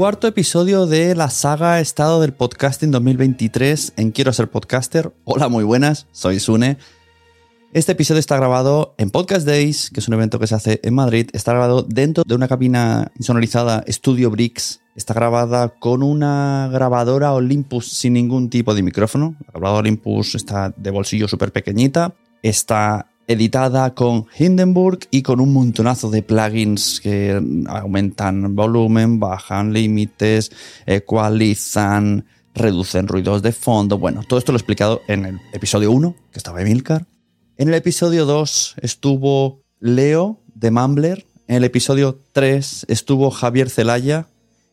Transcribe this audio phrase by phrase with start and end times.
[0.00, 5.12] Cuarto episodio de la saga Estado del Podcasting 2023 en Quiero ser podcaster.
[5.24, 6.78] Hola, muy buenas, soy Sune.
[7.74, 10.94] Este episodio está grabado en Podcast Days, que es un evento que se hace en
[10.94, 11.28] Madrid.
[11.34, 14.80] Está grabado dentro de una cabina insonorizada Studio Bricks.
[14.96, 19.36] Está grabada con una grabadora Olympus sin ningún tipo de micrófono.
[19.48, 22.14] La grabadora Olympus está de bolsillo súper pequeñita.
[22.42, 30.50] Está editada con Hindenburg y con un montonazo de plugins que aumentan volumen, bajan límites,
[30.86, 33.98] ecualizan, reducen ruidos de fondo.
[33.98, 37.06] Bueno, todo esto lo he explicado en el episodio 1, que estaba Emilcar.
[37.56, 41.26] En el episodio 2 estuvo Leo de Mumbler.
[41.46, 44.26] En el episodio 3 estuvo Javier Celaya.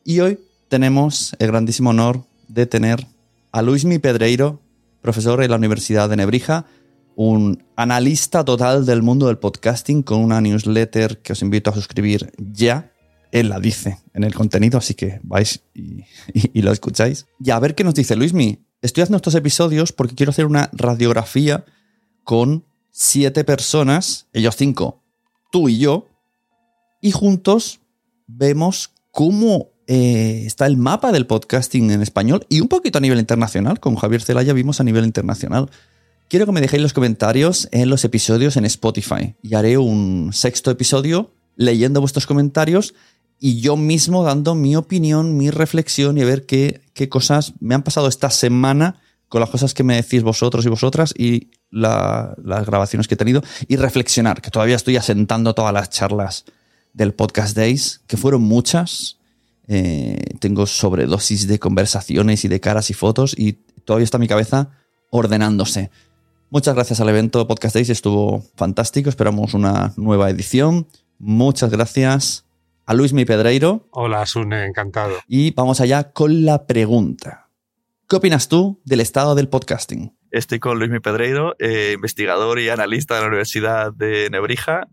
[0.03, 3.06] Y hoy tenemos el grandísimo honor de tener
[3.52, 4.62] a Luismi Pedreiro,
[5.02, 6.66] profesor en la Universidad de Nebrija,
[7.17, 12.31] un analista total del mundo del podcasting con una newsletter que os invito a suscribir
[12.38, 12.94] ya.
[13.31, 17.25] Él la dice en el contenido, así que vais y, lo escucháis.
[17.44, 18.63] Y a ver qué nos dice Luismi.
[18.83, 21.66] Estoy haciendo estos episodios porque quiero hacer una radiografía
[22.23, 25.01] con siete personas, ellos cinco,
[25.51, 26.07] tú y yo,
[27.01, 27.79] y juntos
[28.27, 33.17] vemos cómo eh, está el mapa del podcasting en español y un poquito a nivel
[33.17, 33.79] internacional.
[33.79, 35.72] Con Javier Celaya vimos a nivel internacional.
[36.29, 40.71] Quiero que me dejéis los comentarios en los episodios en Spotify y haré un sexto
[40.71, 42.93] episodio leyendo vuestros comentarios
[43.39, 47.75] y yo mismo dando mi opinión, mi reflexión y a ver qué, qué cosas me
[47.75, 48.99] han pasado esta semana
[49.29, 53.17] con las cosas que me decís vosotros y vosotras y la, las grabaciones que he
[53.17, 56.44] tenido y reflexionar, que todavía estoy asentando todas las charlas
[56.91, 59.17] del Podcast Days, que fueron muchas.
[59.69, 63.53] Eh, tengo sobredosis de conversaciones y de caras y fotos y
[63.85, 64.71] todavía está mi cabeza
[65.09, 65.89] ordenándose.
[66.50, 69.09] Muchas gracias al evento Podcast Days, estuvo fantástico.
[69.09, 70.88] Esperamos una nueva edición.
[71.19, 72.46] Muchas gracias
[72.85, 73.85] a Luis Mi Pedreiro.
[73.91, 75.13] Hola, Sune, encantado.
[75.28, 77.50] Y vamos allá con la pregunta.
[78.07, 80.16] ¿Qué opinas tú del estado del podcasting?
[80.31, 84.88] Estoy con Luis Mi Pedreiro, eh, investigador y analista de la Universidad de Nebrija,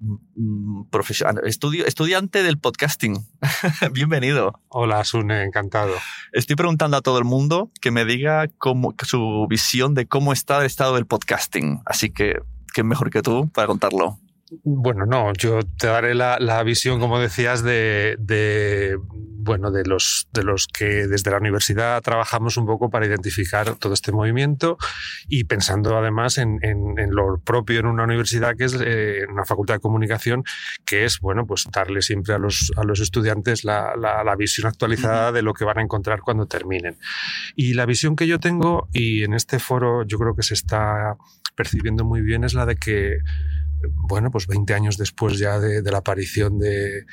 [1.45, 3.17] estudio, estudiante del podcasting.
[3.93, 4.61] Bienvenido.
[4.69, 5.93] Hola, Sune, encantado.
[6.33, 10.61] Estoy preguntando a todo el mundo que me diga cómo, su visión de cómo está
[10.61, 11.81] el estado del podcasting.
[11.85, 12.39] Así que,
[12.73, 14.21] ¿qué mejor que tú para contarlo?
[14.63, 20.29] Bueno, no, yo te daré la, la visión, como decías, de, de, bueno, de los,
[20.33, 24.77] de los que desde la universidad trabajamos un poco para identificar todo este movimiento
[25.29, 29.47] y pensando además en, en, en lo propio en una universidad que es eh, una
[29.47, 30.45] facultad de comunicación,
[30.85, 34.67] que es, bueno, pues darle siempre a los, a los estudiantes la, la, la visión
[34.67, 36.99] actualizada de lo que van a encontrar cuando terminen.
[37.57, 41.17] Y la visión que yo tengo, y en este foro yo creo que se está
[41.57, 43.19] percibiendo muy bien, es la de que
[43.93, 47.05] bueno, pues 20 años después ya de, la aparición de,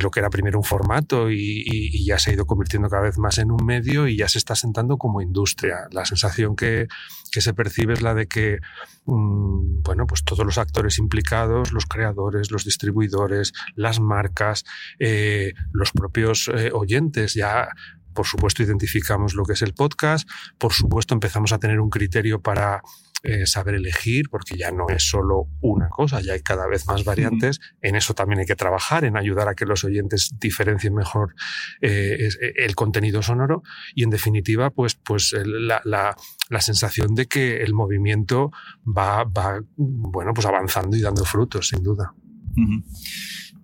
[0.00, 3.38] lo que era primero un formato y, ya se ha ido convirtiendo cada vez más
[3.38, 5.86] en un medio y ya se está sentando como industria.
[5.90, 6.88] La sensación que,
[7.30, 8.58] se percibe es la de que,
[9.06, 14.64] mm, bueno, pues todos los actores implicados, los creadores, los distribuidores, las marcas,
[14.98, 17.68] eh, los propios eh, oyentes ya
[18.12, 20.28] por supuesto identificamos lo que es el podcast,
[20.58, 22.82] por supuesto empezamos a tener un criterio para
[23.24, 27.04] eh, saber elegir, porque ya no es solo una cosa, ya hay cada vez más
[27.04, 27.60] variantes.
[27.80, 31.34] En eso también hay que trabajar, en ayudar a que los oyentes diferencien mejor
[31.80, 33.62] eh, eh, el contenido sonoro
[33.94, 36.16] y en definitiva, pues, pues la, la,
[36.48, 38.50] la, sensación de que el movimiento
[38.84, 42.14] va, va, bueno, pues avanzando y dando frutos, sin duda.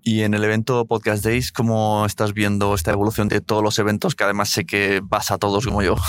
[0.03, 4.15] Y en el evento Podcast Days, ¿cómo estás viendo esta evolución de todos los eventos?
[4.15, 5.97] Que además sé que vas a todos como yo.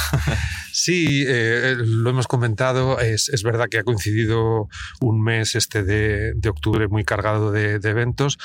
[0.81, 3.01] Sí, eh, lo hemos comentado.
[3.01, 4.69] Es, es, verdad que ha coincidido
[5.01, 8.37] un mes este de, de octubre muy cargado de, de, eventos.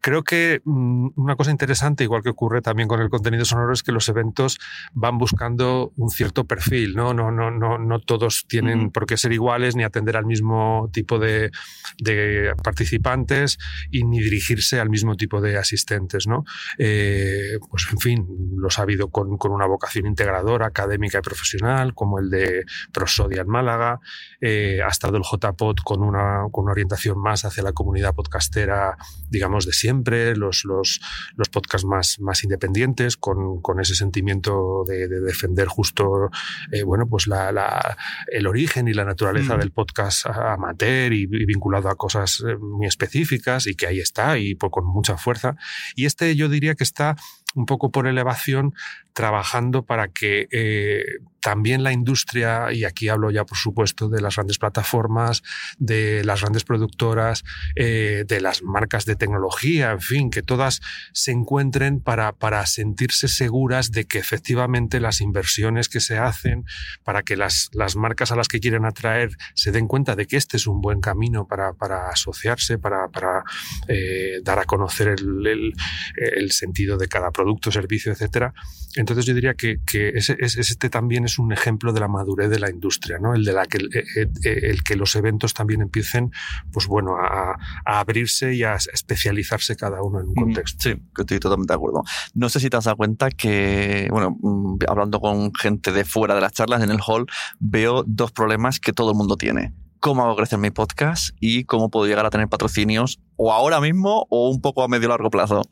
[0.00, 3.82] Creo que mm, una cosa interesante, igual que ocurre también con el contenido sonoro, es
[3.82, 4.60] que los eventos
[4.92, 6.94] van buscando un cierto perfil.
[6.94, 10.90] No, no, no, no, no todos tienen por qué ser iguales ni atender al mismo
[10.92, 11.50] tipo de,
[11.98, 13.58] de participantes
[13.90, 16.44] y ni dirigirse al mismo tipo de asistentes, ¿no?
[16.78, 21.79] Eh, pues en fin, los ha habido con, con, una vocación integradora, académica y profesional,
[21.94, 24.00] como el de Prosodia en Málaga,
[24.40, 28.96] eh, ha estado el JPod con una, con una orientación más hacia la comunidad podcastera,
[29.28, 31.00] digamos, de siempre, los, los,
[31.36, 36.30] los podcasts más, más independientes, con, con ese sentimiento de, de defender justo,
[36.72, 37.96] eh, bueno, pues la, la,
[38.28, 39.60] el origen y la naturaleza mm.
[39.60, 44.38] del podcast amateur y, y, vinculado a cosas eh, muy específicas y que ahí está
[44.38, 45.56] y por, con mucha fuerza.
[45.94, 47.16] Y este yo diría que está
[47.54, 48.74] un poco por elevación
[49.12, 51.04] trabajando para que eh,
[51.40, 55.42] también la industria, y aquí hablo ya por supuesto de las grandes plataformas,
[55.78, 57.42] de las grandes productoras,
[57.76, 60.80] eh, de las marcas de tecnología, en fin, que todas
[61.12, 66.64] se encuentren para, para sentirse seguras de que efectivamente las inversiones que se hacen,
[67.04, 70.36] para que las, las marcas a las que quieren atraer se den cuenta de que
[70.36, 73.44] este es un buen camino para, para asociarse, para, para
[73.88, 75.72] eh, dar a conocer el, el,
[76.16, 77.39] el, sentido de cada producto,
[77.70, 78.54] servicio, etcétera.
[78.96, 82.58] Entonces yo diría que, que ese, este también es un ejemplo de la madurez de
[82.58, 83.34] la industria, ¿no?
[83.34, 86.32] El de la que, el, el que los eventos también empiecen,
[86.72, 87.52] pues bueno, a,
[87.84, 90.90] a, abrirse y a especializarse cada uno en un contexto.
[90.90, 92.02] Sí, estoy totalmente de acuerdo.
[92.34, 96.34] No sé si te has dado cuenta que, bueno, mm, hablando con gente de fuera
[96.34, 97.26] de las charlas en el hall,
[97.58, 101.90] veo dos problemas que todo el mundo tiene cómo hago crecer mi podcast y cómo
[101.90, 105.62] puedo llegar a tener patrocinios o ahora mismo o un poco a medio largo plazo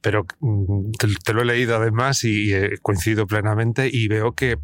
[0.00, 0.90] pero mm,
[1.24, 4.58] te, lo he leído además y he coincido plenamente y veo que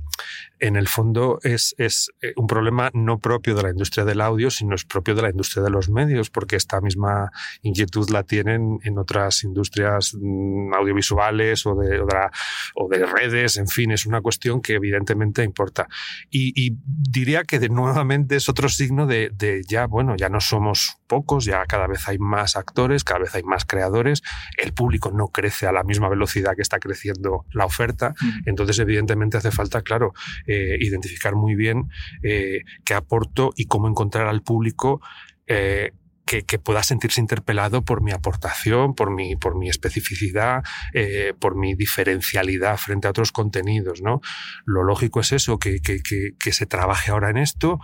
[0.58, 4.50] en el fondo es, es, eh, un problema no propio de la industria del audio,
[4.50, 7.30] sino es propio de la industria de los medios, porque esta misma
[7.62, 13.90] inquietud la tienen en otras industrias mm, audiovisuales o de, o de, redes, en fin,
[13.90, 15.86] es una cuestión que evidentemente importa.
[16.30, 20.98] Y, diría que de, nuevamente es otro signo de, de ya, bueno, ya no somos
[21.06, 24.22] pocos, ya cada vez hay más actores, cada vez hay más creadores,
[24.56, 28.14] el público no crece a la misma velocidad que está creciendo la oferta,
[28.44, 30.12] entonces evidentemente hace falta, claro,
[30.46, 31.88] eh, identificar muy bien
[32.22, 35.00] eh, qué aporto y cómo encontrar al público
[35.46, 35.92] eh,
[36.26, 41.56] que, que, pueda sentirse interpelado por mi aportación, por mi, por mi especificidad, eh, por
[41.56, 44.02] mi diferencialidad frente a otros contenidos.
[44.02, 44.20] ¿no?
[44.64, 47.78] Lo lógico es eso, que, que, que, se trabaje ahora en esto.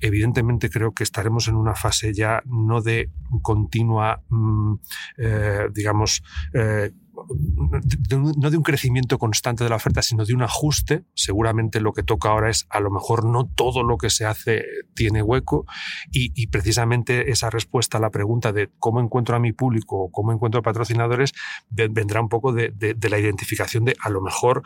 [0.00, 3.10] Evidentemente creo que estaremos en una fase ya no de
[3.42, 4.74] continua, mmm,
[5.18, 6.90] eh, digamos, eh,
[7.26, 11.04] no de un crecimiento constante de la oferta, sino de un ajuste.
[11.14, 14.64] Seguramente lo que toca ahora es, a lo mejor no todo lo que se hace
[14.94, 15.66] tiene hueco
[16.10, 20.32] y, precisamente esa respuesta a la pregunta de cómo encuentro a mi público o cómo
[20.32, 21.32] encuentro patrocinadores
[21.70, 24.62] vendrá un poco de, de la identificación de a lo mejor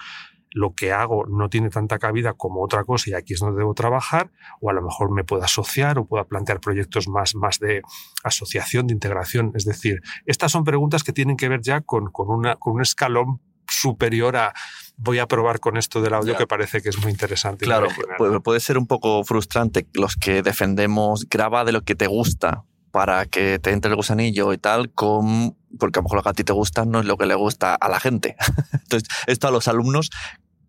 [0.50, 3.74] lo que hago no tiene tanta cabida como otra cosa y aquí es donde debo
[3.74, 7.82] trabajar, o a lo mejor me puedo asociar o puedo plantear proyectos más, más de
[8.24, 9.52] asociación, de integración.
[9.54, 12.82] Es decir, estas son preguntas que tienen que ver ya con, con, una, con un
[12.82, 14.54] escalón superior a
[14.96, 17.64] voy a probar con esto del audio que parece que es muy interesante.
[17.64, 22.08] Claro, puede, puede ser un poco frustrante los que defendemos graba de lo que te
[22.08, 26.22] gusta para que te entre el gusanillo y tal, con, porque a lo mejor lo
[26.22, 28.36] que a ti te gusta no es lo que le gusta a la gente.
[28.72, 30.10] Entonces, esto a los alumnos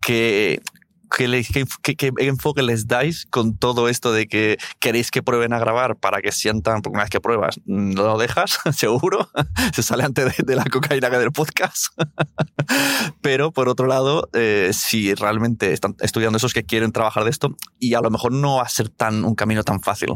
[0.00, 0.60] que
[1.16, 5.52] ¿qué, qué- qué- qué enfoque les dais con todo esto de que queréis que prueben
[5.52, 9.28] a grabar para que sientan, porque una vez que pruebas, no lo dejas, seguro,
[9.74, 11.86] se sale antes de, de la cocaína del podcast.
[13.20, 17.56] Pero por otro lado, eh, si realmente están estudiando esos que quieren trabajar de esto,
[17.78, 20.10] y a lo mejor no va a ser tan un camino tan fácil.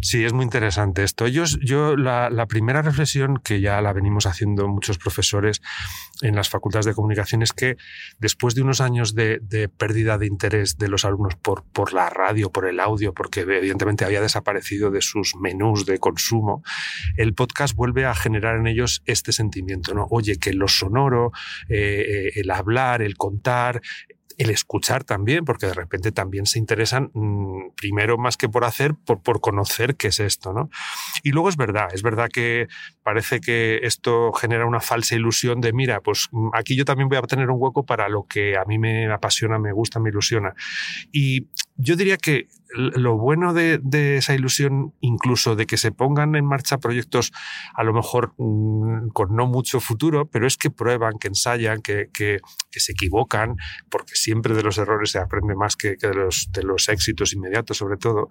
[0.00, 1.26] Sí, es muy interesante esto.
[1.26, 5.60] Yo, yo la, la primera reflexión que ya la venimos haciendo muchos profesores
[6.22, 7.76] en las facultades de comunicación es que
[8.18, 12.10] después de unos años de, de pérdida de interés de los alumnos por, por la
[12.10, 16.62] radio, por el audio, porque evidentemente había desaparecido de sus menús de consumo,
[17.16, 20.06] el podcast vuelve a generar en ellos este sentimiento, ¿no?
[20.10, 21.32] Oye, que lo sonoro,
[21.70, 23.80] eh, el hablar, el contar,
[24.38, 28.94] el escuchar también, porque de repente también se interesan, mmm, primero más que por hacer,
[28.94, 30.68] por, por, conocer qué es esto, ¿no?
[31.22, 32.68] Y luego es verdad, es verdad que
[33.02, 37.22] parece que esto genera una falsa ilusión de, mira, pues aquí yo también voy a
[37.22, 40.54] tener un hueco para lo que a mí me apasiona, me gusta, me ilusiona.
[41.12, 43.80] Y yo diría que lo bueno de,
[44.16, 47.32] esa ilusión, incluso de que se pongan en marcha proyectos
[47.74, 52.08] a lo mejor mmm, con no mucho futuro, pero es que prueban, que ensayan, que,
[52.12, 52.38] que,
[52.70, 53.56] que, se equivocan,
[53.90, 57.32] porque siempre de los errores se aprende más que, que de, los, de, los, éxitos
[57.32, 58.28] inmediatos, sobre todo.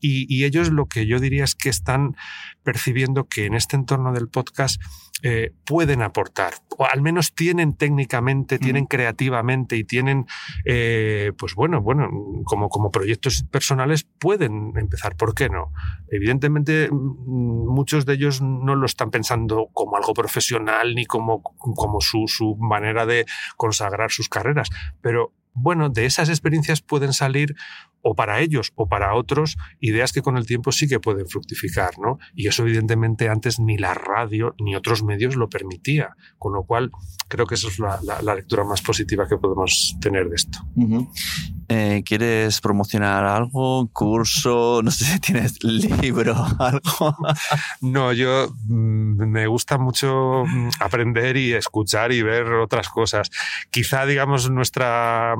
[0.00, 2.16] Y, y, ellos lo que yo diría es que están
[2.62, 4.80] percibiendo que en este entorno del podcast
[5.22, 8.86] eh, pueden aportar, o al menos tienen técnicamente, tienen mm.
[8.86, 10.26] creativamente y tienen,
[10.64, 12.08] eh, pues bueno, bueno,
[12.44, 15.72] como, como proyectos personales pueden empezar, ¿por qué no?
[16.10, 22.24] Evidentemente, muchos de ellos no lo están pensando como algo profesional ni como, como su,
[22.28, 24.68] su manera de consagrar sus carreras,
[25.00, 27.56] pero bueno, de esas experiencias pueden salir
[28.02, 31.98] o para ellos o para otros ideas que con el tiempo sí que pueden fructificar,
[31.98, 32.18] ¿no?
[32.34, 36.90] Y eso evidentemente antes ni la radio ni otros medios lo permitía, con lo cual
[37.28, 40.58] creo que eso es la, la, la lectura más positiva que podemos tener de esto.
[40.76, 41.08] Uh -huh.
[41.68, 43.88] eh, ¿Quieres promocionar algo?
[43.92, 44.80] ¿Curso?
[44.88, 47.16] No sé si tienes libro, algo.
[47.82, 53.30] no, yo mmm, me gusta mucho mm, aprender y escuchar y ver otras cosas.
[53.70, 55.34] Quizá, digamos, nuestra...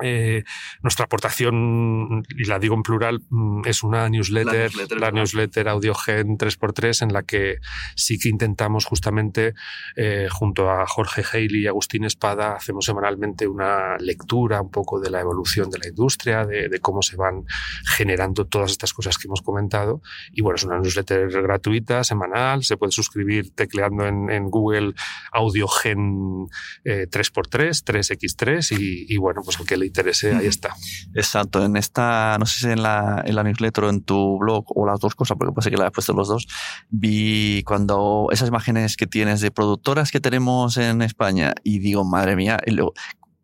[0.00, 0.42] Eh,
[0.82, 5.68] nuestra aportación, y la digo en plural, mm, es una newsletter, la newsletter, la newsletter
[5.68, 7.58] Audiogen 3x3, en la que
[7.94, 9.54] sí que intentamos justamente,
[9.94, 15.10] eh, junto a Jorge Haley y Agustín Espada, hacemos semanalmente una lectura un poco de
[15.10, 17.44] la evolución de la industria, de, de cómo se van
[17.86, 20.02] generando todas estas cosas que hemos comentado.
[20.32, 24.94] Y bueno, es una newsletter gratuita, semanal, se puede suscribir tecleando en, en Google
[25.32, 26.48] Audiogen
[26.84, 30.74] eh, 3x3, 3x3, y, y bueno, pues el que le interese, ahí está.
[31.14, 34.64] Exacto, en esta, no sé si en la, en la newsletter o en tu blog
[34.74, 36.46] o las dos cosas, porque ser que la has puesto los dos,
[36.88, 42.36] vi cuando esas imágenes que tienes de productoras que tenemos en España y digo, madre
[42.36, 42.58] mía,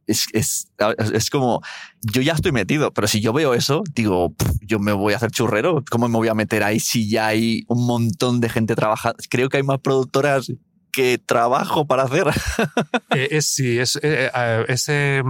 [0.06, 0.72] es, es,
[1.12, 1.60] es, como,
[2.02, 5.16] yo ya estoy metido, pero si yo veo eso, digo, pff, yo me voy a
[5.16, 8.74] hacer churrero, ¿cómo me voy a meter ahí si ya hay un montón de gente
[8.74, 9.18] trabajando?
[9.28, 10.50] Creo que hay más productoras
[10.92, 12.26] que trabajo para hacer.
[13.14, 15.22] eh, es, sí, es, eh, eh, ese,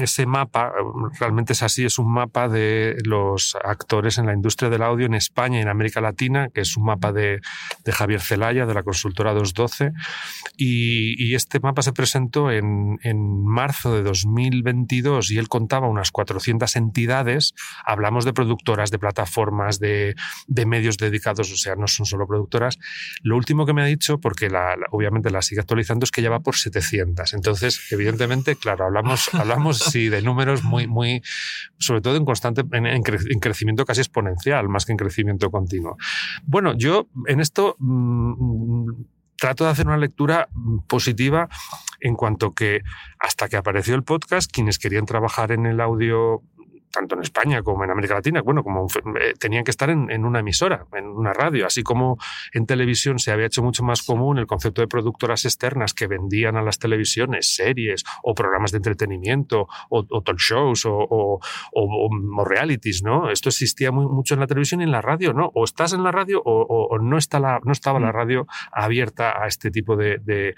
[0.00, 0.72] ese mapa,
[1.20, 5.14] realmente es así, es un mapa de los actores en la industria del audio en
[5.14, 7.40] España y en América Latina, que es un mapa de,
[7.84, 9.92] de Javier Celaya, de la consultora 212,
[10.56, 16.10] y, y este mapa se presentó en, en, marzo de 2022 y él contaba unas
[16.10, 20.14] 400 entidades, hablamos de productoras, de plataformas, de,
[20.46, 22.78] de medios dedicados, o sea, no son solo productoras.
[23.22, 26.22] Lo último que me ha dicho, porque la, la obviamente la sigue actualizando, es que
[26.22, 27.34] ya va por 700.
[27.34, 31.22] Entonces, evidentemente, claro, hablamos, hablamos sí, de números muy, muy,
[31.78, 35.50] sobre todo en constante, en, en, cre en, crecimiento casi exponencial, más que en crecimiento
[35.50, 35.96] continuo.
[36.44, 38.90] Bueno, yo en esto mmm,
[39.36, 40.48] trato de hacer una lectura
[40.86, 41.48] positiva
[42.00, 42.80] en cuanto que
[43.18, 46.42] hasta que apareció el podcast, quienes querían trabajar en el audio
[46.96, 48.86] tanto en España como en América Latina, bueno, como
[49.20, 52.16] eh, tenían que estar en, en, una emisora, en una radio, así como
[52.52, 56.56] en televisión se había hecho mucho más común el concepto de productoras externas que vendían
[56.56, 61.40] a las televisiones series o programas de entretenimiento o, o talk shows o, o,
[61.72, 63.30] o, realities, ¿no?
[63.30, 65.50] Esto existía muy, mucho en la televisión y en la radio, ¿no?
[65.54, 69.46] O estás en la radio o, no, está la, no estaba la radio abierta a
[69.46, 70.54] este tipo de, de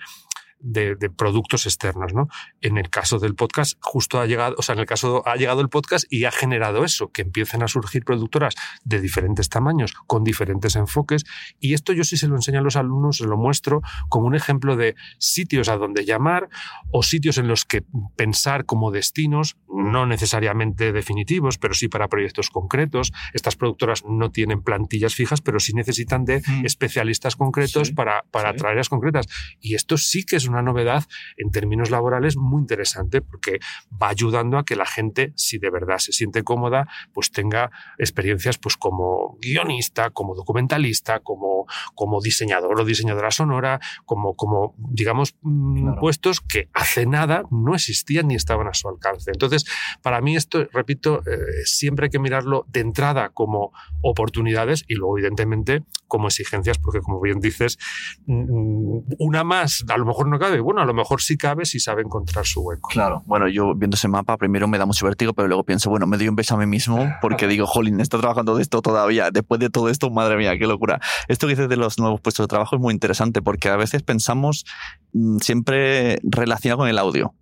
[0.61, 2.29] de, de, productos externos, ¿no?
[2.61, 5.61] En el caso del podcast, justo ha llegado, o sea, en el caso ha llegado
[5.61, 10.25] el podcast y ha generado eso, que empiecen a surgir productoras de diferentes tamaños, con
[10.25, 11.25] diferentes enfoques,
[11.61, 14.35] y esto yo sí se lo enseño a los alumnos, se lo muestro como un
[14.35, 16.49] ejemplo de sitios a donde llamar
[16.91, 17.85] o sitios en los que
[18.17, 23.12] pensar como destinos, no necesariamente definitivos, pero sí para proyectos concretos.
[23.33, 26.67] Estas productoras no tienen plantillas fijas, pero sí necesitan de mm.
[26.67, 28.59] especialistas concretos sí, para, para sí.
[28.59, 29.27] tareas concretas.
[29.61, 31.05] Y esto sí que es una novedad
[31.37, 33.59] en términos laborales muy interesante porque
[34.00, 38.59] va ayudando a que la gente, si de verdad se siente cómoda, pues tenga experiencias
[38.59, 45.99] pues como guionista, como documentalista, como, como diseñador o diseñadora sonora, como, como digamos, mm,
[46.00, 49.31] puestos que hace nada no existían ni estaban a su alcance.
[49.33, 49.64] Entonces,
[50.02, 55.19] para mí esto, repito, eh, siempre hay que mirarlo de entrada como oportunidades y luego,
[55.19, 57.78] evidentemente, como exigencias, porque como bien dices,
[58.26, 60.61] mm, una más a lo mejor no cabe.
[60.61, 62.88] Bueno, a lo mejor sí cabe si sabe encontrar su hueco.
[62.88, 63.23] Claro.
[63.26, 66.16] Bueno, yo viendo ese mapa, primero me da mucho vértigo, pero luego pienso, bueno, me
[66.16, 69.30] doy un beso a mí mismo porque digo, jolín, está trabajando de esto todavía.
[69.30, 71.00] Después de todo esto, madre mía, qué locura.
[71.28, 74.02] Esto que dices de los nuevos puestos de trabajo es muy interesante porque a veces
[74.02, 74.64] pensamos
[75.12, 77.35] mm, siempre relacionado con el audio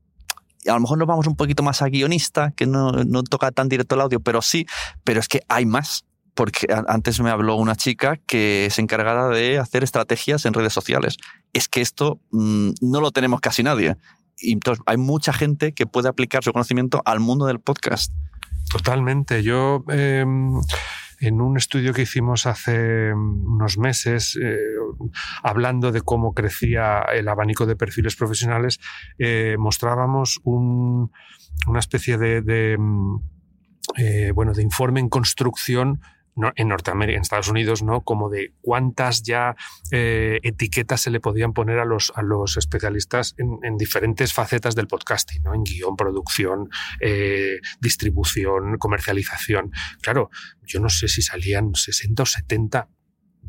[0.69, 3.69] a lo mejor nos vamos un poquito más a guionista, que no, no, toca tan
[3.69, 4.67] directo el audio, pero sí,
[5.05, 6.05] pero es que hay más
[6.37, 11.17] porque antes me habló una chica que es encargada de hacer estrategias en redes sociales.
[11.57, 13.97] Es que esto mm, no lo tenemos casi nadie.
[14.39, 18.13] Y entonces hay mucha gente que puede aplicar su conocimiento al mundo del podcast.
[18.71, 19.43] Totalmente.
[19.43, 20.61] Yo em,
[21.19, 24.59] en un estudio que hicimos hace unos meses, eh,
[25.43, 28.79] hablando de cómo crecía el abanico de perfiles profesionales,
[29.19, 31.09] eh, mostrábamos una
[31.79, 33.17] especie de, mm,
[33.97, 36.03] eh, bueno, de informe en construcción
[36.57, 38.02] en Norteamérica, en Estados Unidos, ¿no?
[38.02, 39.57] Como de cuántas ya
[39.90, 44.87] eh, etiquetas se le podían poner a los, a los especialistas en, diferentes facetas del
[44.87, 45.55] podcasting, ¿no?
[45.55, 46.69] En guion, producción,
[47.00, 49.71] eh, distribución, comercialización.
[50.02, 50.31] Claro,
[50.62, 52.88] yo no sé si salían 60 o 70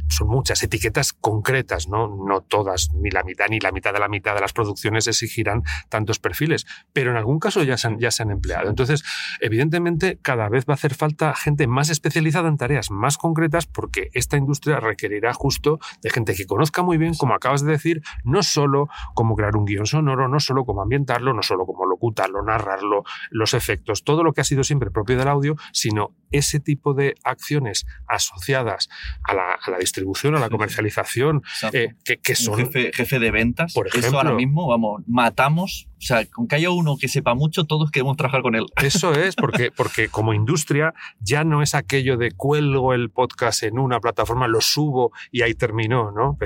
[0.09, 2.07] son muchas etiquetas concretas, ¿no?
[2.07, 5.63] No todas, ni la mitad, ni la mitad de la mitad de las producciones exigirán
[5.89, 8.69] tantos perfiles, pero en algún caso ya se han, ya se han empleado.
[8.69, 9.03] Entonces,
[9.41, 14.09] evidentemente, cada vez va a hacer falta gente más especializada en tareas más concretas porque
[14.13, 18.43] esta industria requerirá justo de gente que conozca muy bien, como acabas de decir, no
[18.43, 23.03] solo cómo crear un guion sonoro, no solo cómo ambientarlo, no solo cómo locutarlo, narrarlo,
[23.29, 27.15] los efectos, todo lo que ha sido siempre propio del audio, sino ese tipo de
[27.23, 28.89] acciones asociadas
[29.23, 29.96] a la, a la distribución,
[30.35, 32.57] a la comercialización, eh, que, son...
[32.71, 34.09] Jefe, de ventas, por ejemplo.
[34.09, 37.89] Eso ahora mismo, vamos, matamos o sea, con que haya uno que sepa mucho, todos
[37.89, 38.65] queremos trabajar con él.
[38.77, 43.79] Eso es, porque, porque como industria ya no es aquello de cuelgo el podcast en
[43.79, 46.37] una plataforma, lo subo y ahí terminó, ¿no?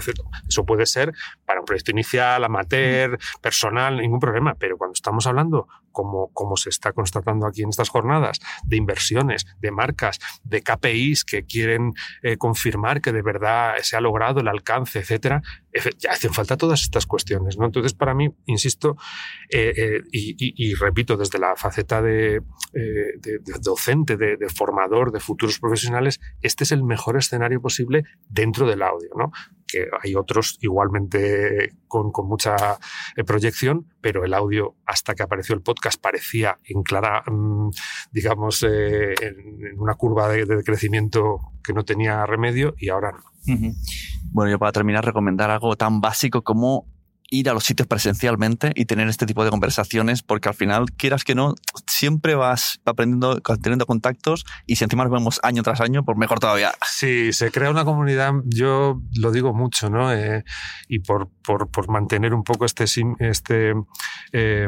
[0.48, 1.14] Eso puede ser
[1.46, 6.70] para un proyecto inicial, amateur, personal, ningún problema, pero cuando estamos hablando, como, como se
[6.70, 12.38] está constatando aquí en estas jornadas, de inversiones, de marcas, de KPIs que quieren eh,
[12.38, 15.42] confirmar que de verdad se ha logrado el alcance, etcétera,
[15.98, 17.66] ya hacen falta todas estas cuestiones, ¿no?
[17.66, 18.98] Entonces, para mí, insisto,
[19.50, 22.42] eh, eh, y, repito, desde la faceta de,
[23.62, 29.10] docente, de, formador, de futuros profesionales, este es el mejor escenario posible dentro del audio,
[29.18, 29.32] ¿no?
[29.72, 32.56] Que hay otros igualmente con, mucha
[33.26, 37.70] proyección, pero el audio, hasta que apareció el podcast, parecía en clara, mm,
[38.12, 43.32] digamos, en, una curva de, de crecimiento que no tenía remedio y ahora no.
[44.32, 46.86] Bueno, yo para terminar, recomendar algo tan básico como
[47.32, 51.24] ir a los sitios presencialmente y tener este tipo de conversaciones, porque al final, quieras
[51.24, 51.56] que no,
[51.88, 56.40] siempre vas aprendiendo, teniendo contactos y si encima nos vemos año tras año, pues mejor
[56.40, 56.74] todavía.
[56.86, 60.14] Sí, se crea una comunidad, yo lo digo mucho, ¿no?
[60.14, 60.44] Eh,
[60.88, 62.84] y por, por, por, mantener un poco este,
[63.20, 63.74] este
[64.34, 64.68] eh,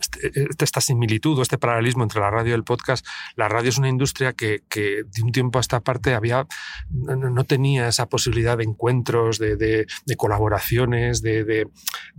[0.00, 3.06] este, esta similitud o este paralelismo entre la radio y el podcast,
[3.36, 6.46] la radio es una industria que, de un tiempo a esta parte había,
[6.90, 11.68] no, tenía esa posibilidad de encuentros, de, colaboraciones, de,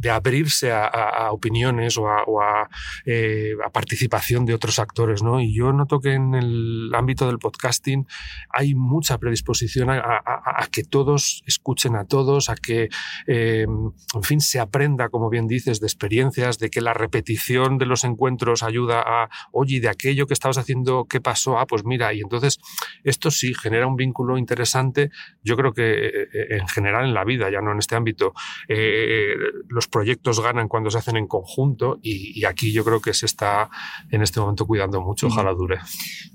[0.10, 2.70] abrirse a, opiniones o, a,
[3.06, 5.24] eh, a, participación de otros actores.
[5.24, 5.40] ¿no?
[5.40, 8.08] Y yo noto que en el ámbito del podcasting
[8.50, 12.90] hay mucha predisposición a, que todos escuchen a todos, a que,
[13.28, 17.86] eh, en fin, se aprenda, como bien dices, de experiencias, de que la repetición de
[17.86, 21.60] los encuentros ayuda a, oye, de aquello que estabas haciendo, ¿qué pasó?
[21.60, 22.60] Ah, pues mira, y entonces
[23.04, 25.12] esto sí genera un vínculo interesante.
[25.44, 28.34] Yo creo que eh, en general en la vida, ya no en este ámbito,
[28.68, 29.36] eh,
[29.68, 33.70] los proyectos ganan cuando se hacen en conjunto y, aquí yo creo que se está
[34.10, 35.28] en este momento cuidando mucho.
[35.28, 35.80] Ojalá dure.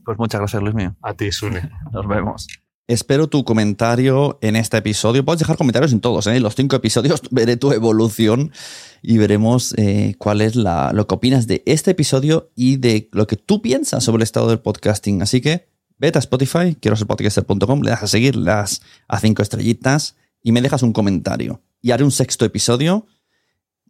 [0.05, 0.95] Pues muchas gracias, Luis mío.
[1.03, 1.71] A ti, Sune.
[1.93, 2.64] Nos vemos.
[2.87, 5.25] Espero tu comentario en este episodio.
[5.25, 6.37] Puedes dejar comentarios en todos, ¿eh?
[6.37, 8.53] en los cinco episodios veré tu evolución
[9.01, 13.27] y veremos eh, cuál es la, lo que opinas de este episodio y de lo
[13.27, 15.23] que tú piensas sobre el estado del podcasting.
[15.23, 15.67] Así que
[15.97, 20.17] vete a Spotify, quiero ser podcaster.com, le das a seguir, le das a cinco estrellitas
[20.43, 21.63] y me dejas un comentario.
[21.81, 23.07] Y haré un sexto episodio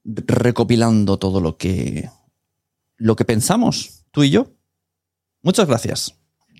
[0.04, 2.10] recopilando todo lo que,
[2.96, 4.52] lo que pensamos, tú y yo.
[5.42, 6.14] Muchas gracias.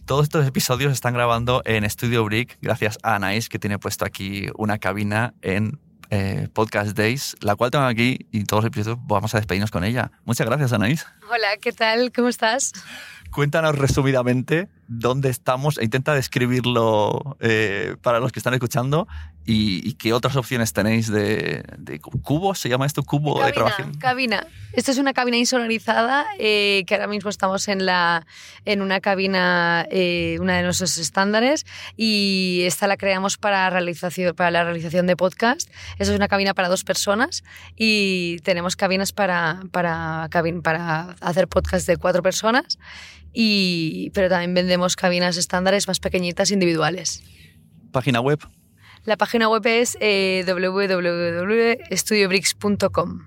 [0.07, 4.49] Todos estos episodios están grabando en Studio Brick gracias a Anais, que tiene puesto aquí
[4.55, 9.35] una cabina en eh, Podcast Days, la cual tengo aquí y todos los episodios vamos
[9.35, 10.11] a despedirnos con ella.
[10.27, 11.07] Muchas gracias, Anaís.
[11.31, 12.12] Hola, ¿qué tal?
[12.12, 12.73] ¿Cómo estás?
[13.31, 19.07] Cuéntanos resumidamente dónde estamos e intenta describirlo eh, para los que están escuchando
[19.47, 23.03] y, y qué otras opciones tenéis de, de cubo, ¿se llama esto?
[23.03, 23.94] Cubo de grabación.
[23.94, 24.47] cabina.
[24.73, 28.27] Esto es una cabina insonorizada eh, que ahora mismo estamos en, la,
[28.64, 31.66] en una cabina, eh, una de nuestros estándares
[31.97, 35.70] y esta la creamos para, realización, para la realización de podcast.
[35.99, 37.44] Esa es una cabina para dos personas
[37.77, 40.29] y tenemos cabinas para, para,
[40.62, 42.79] para hacer podcast de cuatro personas
[43.35, 47.23] y, pero también vendemos cabinas estándares más pequeñitas individuales.
[47.90, 48.38] Página web.
[49.05, 53.27] La página web es eh, www.studiobricks.com.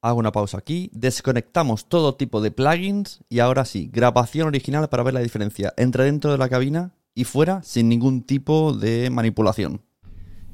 [0.00, 5.02] Hago una pausa aquí, desconectamos todo tipo de plugins y ahora sí, grabación original para
[5.02, 9.82] ver la diferencia entre dentro de la cabina y fuera sin ningún tipo de manipulación.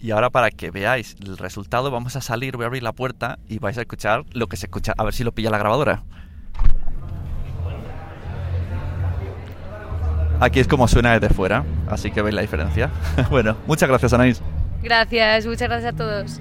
[0.00, 3.38] Y ahora para que veáis el resultado vamos a salir, voy a abrir la puerta
[3.46, 6.04] y vais a escuchar lo que se escucha, a ver si lo pilla la grabadora.
[10.40, 12.90] Aquí es como suena desde fuera, así que veis la diferencia.
[13.30, 14.40] bueno, muchas gracias Anaís.
[14.82, 16.40] Gracias, muchas gracias a todos.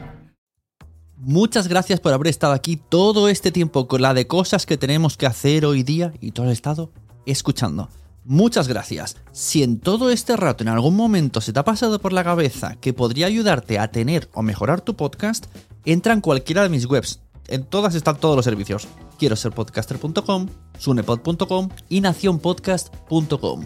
[1.18, 5.16] Muchas gracias por haber estado aquí todo este tiempo con la de cosas que tenemos
[5.16, 6.92] que hacer hoy día y todo el estado
[7.26, 7.90] escuchando.
[8.26, 9.18] Muchas gracias.
[9.32, 12.76] Si en todo este rato en algún momento se te ha pasado por la cabeza
[12.82, 15.46] que podría ayudarte a tener o mejorar tu podcast,
[15.86, 17.22] entra en cualquiera de mis webs.
[17.48, 18.88] En todas están todos los servicios.
[19.18, 23.66] Quiero ser podcaster.com, sunepod.com y nacionpodcast.com.